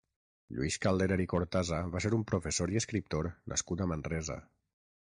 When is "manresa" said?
3.95-4.43